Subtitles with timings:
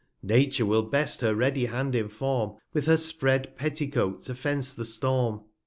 [0.23, 5.41] Nature will best her ready Hand inform, With her spread Petticoat to fence the Storm.